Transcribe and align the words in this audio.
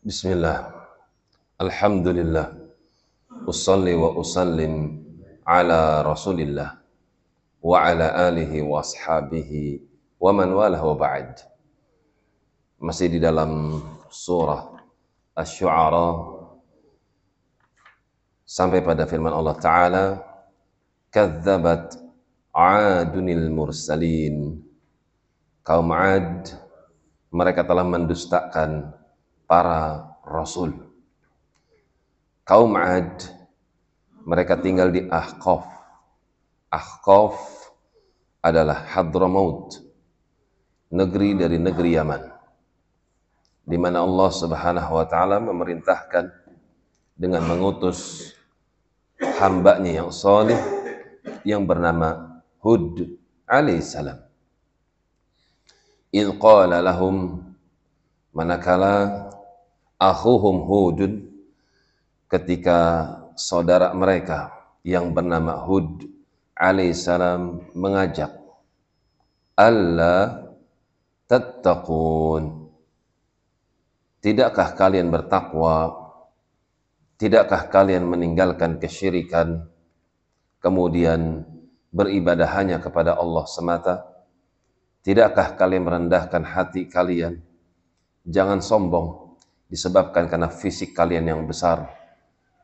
Bismillah. 0.00 0.64
Alhamdulillah. 1.60 2.56
Usalli 3.44 3.92
wa 3.92 4.16
usallim 4.16 4.96
ala 5.44 6.00
Rasulillah 6.00 6.80
wa 7.60 7.84
ala 7.84 8.32
alihi 8.32 8.64
wa 8.64 8.80
ashabihi 8.80 9.84
wa 10.16 10.32
man 10.32 10.56
walah 10.56 10.80
wa 10.80 10.96
ba'd. 10.96 11.44
Masih 12.80 13.12
di 13.12 13.20
dalam 13.20 13.76
surah 14.08 14.72
Asy-Syu'ara 15.36 16.16
sampai 18.48 18.80
pada 18.80 19.04
firman 19.04 19.36
Allah 19.36 19.56
taala 19.60 20.04
kadzabat 21.12 22.00
adunil 22.56 23.52
mursalin 23.52 24.64
kaum 25.60 25.92
Ad 25.92 26.56
mereka 27.28 27.68
telah 27.68 27.84
mendustakan 27.84 28.96
para 29.50 30.06
rasul 30.22 30.70
kaum 32.46 32.78
Ad 32.78 33.26
mereka 34.22 34.54
tinggal 34.54 34.94
di 34.94 35.10
Ahqaf 35.10 35.66
Ahqaf 36.70 37.34
adalah 38.46 38.86
Hadramaut 38.94 39.82
negeri 40.94 41.34
dari 41.34 41.58
negeri 41.58 41.98
Yaman 41.98 42.22
di 43.66 43.74
mana 43.74 44.06
Allah 44.06 44.30
Subhanahu 44.30 44.92
wa 44.94 45.06
taala 45.10 45.42
memerintahkan 45.42 46.30
dengan 47.18 47.42
mengutus 47.42 48.30
hambanya 49.18 50.02
yang 50.02 50.10
soleh 50.14 50.58
yang 51.44 51.68
bernama 51.68 52.40
Hud 52.64 53.18
alaihissalam. 53.44 54.18
Il 56.10 56.34
qala 56.40 56.82
lahum 56.82 57.44
manakala 58.34 59.30
akhuhum 60.00 60.64
Hudun 60.64 61.28
ketika 62.32 63.04
saudara 63.36 63.92
mereka 63.92 64.48
yang 64.80 65.12
bernama 65.12 65.60
Hud 65.68 66.08
alaihissalam 66.56 67.76
mengajak 67.76 68.32
Allah 69.52 70.56
tattaqun 71.28 72.72
Tidakkah 74.24 74.72
kalian 74.76 75.12
bertakwa 75.12 76.00
Tidakkah 77.20 77.68
kalian 77.68 78.08
meninggalkan 78.08 78.80
kesyirikan, 78.80 79.68
kemudian 80.56 81.44
beribadah 81.92 82.48
hanya 82.56 82.80
kepada 82.80 83.12
Allah 83.12 83.44
semata? 83.44 84.08
Tidakkah 85.04 85.52
kalian 85.52 85.84
merendahkan 85.84 86.40
hati 86.40 86.88
kalian? 86.88 87.44
Jangan 88.24 88.64
sombong 88.64 89.29
disebabkan 89.70 90.26
karena 90.26 90.50
fisik 90.50 90.92
kalian 90.92 91.30
yang 91.30 91.40
besar, 91.46 91.88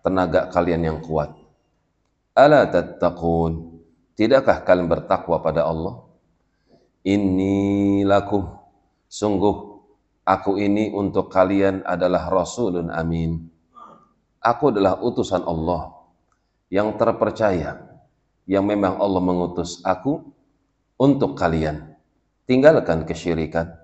tenaga 0.02 0.50
kalian 0.50 0.82
yang 0.82 0.98
kuat. 1.00 1.32
Ala 2.34 2.66
tattaqun? 2.68 3.78
Tidakkah 4.18 4.66
kalian 4.66 4.90
bertakwa 4.90 5.40
pada 5.40 5.64
Allah? 5.64 6.02
Inni 7.06 8.02
lakum 8.02 8.50
sungguh 9.06 9.78
aku 10.26 10.58
ini 10.58 10.90
untuk 10.90 11.30
kalian 11.30 11.86
adalah 11.86 12.26
rasulun 12.26 12.90
amin 12.90 13.56
Aku 14.46 14.70
adalah 14.70 15.02
utusan 15.02 15.42
Allah 15.42 15.90
yang 16.70 16.94
terpercaya, 16.94 17.82
yang 18.46 18.62
memang 18.62 18.94
Allah 19.02 19.18
mengutus 19.18 19.82
aku 19.82 20.22
untuk 20.94 21.34
kalian. 21.34 21.98
Tinggalkan 22.46 23.02
kesyirikan, 23.02 23.74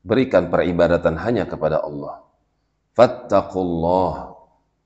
berikan 0.00 0.48
peribadatan 0.48 1.20
hanya 1.20 1.44
kepada 1.44 1.84
Allah. 1.84 2.24
Fattaqullah, 2.96 4.32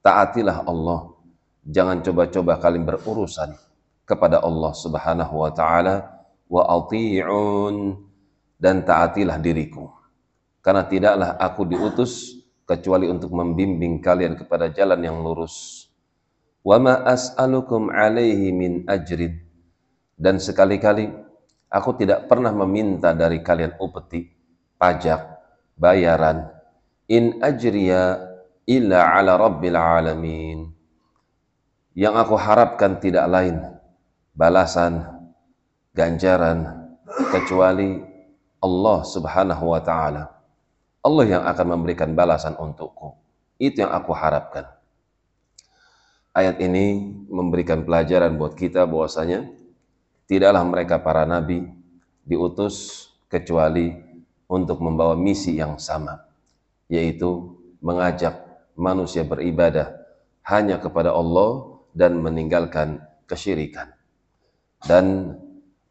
taatilah 0.03 0.67
Allah. 0.67 1.15
Jangan 1.63 2.03
coba-coba 2.03 2.59
kalian 2.59 2.83
berurusan 2.83 3.55
kepada 4.03 4.43
Allah 4.43 4.75
Subhanahu 4.75 5.47
wa 5.47 5.55
taala 5.55 6.27
wa 6.51 6.67
ati'un 6.67 7.95
dan 8.59 8.83
taatilah 8.83 9.39
diriku. 9.39 9.87
Karena 10.59 10.83
tidaklah 10.91 11.39
aku 11.39 11.63
diutus 11.71 12.35
kecuali 12.67 13.07
untuk 13.07 13.31
membimbing 13.31 14.03
kalian 14.03 14.35
kepada 14.35 14.67
jalan 14.75 14.99
yang 14.99 15.23
lurus. 15.23 15.87
Wa 16.67 16.83
ma 16.83 17.07
as'alukum 17.07 17.95
alaihi 17.95 18.51
min 18.51 18.91
ajrin. 18.91 19.39
Dan 20.19 20.43
sekali-kali 20.43 21.07
aku 21.71 21.95
tidak 21.95 22.27
pernah 22.27 22.51
meminta 22.51 23.15
dari 23.15 23.39
kalian 23.39 23.79
upeti, 23.79 24.29
pajak, 24.77 25.39
bayaran. 25.79 26.60
In 27.11 27.43
ajriya 27.43 28.23
illa 28.71 29.19
ala 29.19 29.35
rabbil 29.35 29.75
alamin. 29.75 30.71
Yang 31.99 32.15
aku 32.23 32.35
harapkan 32.39 33.03
tidak 33.03 33.27
lain 33.27 33.59
balasan, 34.31 35.03
ganjaran, 35.91 36.87
kecuali 37.35 37.99
Allah 38.63 38.99
subhanahu 39.03 39.75
wa 39.75 39.83
ta'ala 39.83 40.41
Allah 41.01 41.25
yang 41.25 41.43
akan 41.49 41.67
memberikan 41.81 42.13
balasan 42.13 42.53
untukku. 42.61 43.17
Itu 43.57 43.85
yang 43.85 43.93
aku 43.93 44.13
harapkan. 44.13 44.69
Ayat 46.37 46.61
ini 46.61 47.11
memberikan 47.27 47.83
pelajaran 47.89 48.37
buat 48.37 48.53
kita 48.53 48.85
bahwasanya 48.85 49.49
tidaklah 50.29 50.63
mereka 50.63 51.01
para 51.01 51.25
nabi 51.25 51.67
diutus 52.23 53.09
kecuali 53.33 53.97
untuk 54.45 54.79
membawa 54.85 55.17
misi 55.17 55.57
yang 55.57 55.81
sama, 55.81 56.21
yaitu 56.91 57.55
mengajak 57.79 58.43
manusia 58.75 59.23
beribadah 59.23 59.95
hanya 60.45 60.83
kepada 60.83 61.15
Allah 61.15 61.81
dan 61.95 62.19
meninggalkan 62.19 62.99
kesyirikan. 63.31 63.95
Dan 64.83 65.37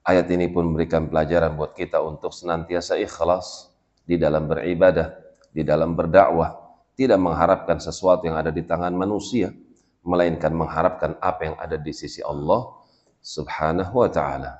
ayat 0.03 0.27
ini 0.27 0.51
pun 0.51 0.69
memberikan 0.69 1.07
pelajaran 1.07 1.55
buat 1.55 1.71
kita 1.73 2.03
untuk 2.03 2.35
senantiasa 2.35 2.99
ikhlas 2.99 3.71
di 4.03 4.19
dalam 4.19 4.51
beribadah, 4.51 5.15
di 5.55 5.63
dalam 5.63 5.95
berdakwah, 5.95 6.57
tidak 6.99 7.21
mengharapkan 7.21 7.79
sesuatu 7.79 8.27
yang 8.27 8.35
ada 8.35 8.51
di 8.51 8.67
tangan 8.67 8.91
manusia, 8.91 9.55
melainkan 10.03 10.51
mengharapkan 10.51 11.15
apa 11.23 11.41
yang 11.47 11.55
ada 11.55 11.79
di 11.79 11.95
sisi 11.95 12.19
Allah 12.19 12.75
Subhanahu 13.23 14.03
wa 14.03 14.09
taala. 14.11 14.59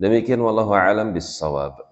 Demikian 0.00 0.40
wallahu 0.40 0.72
alam 0.72 1.12
bissawab. 1.12 1.91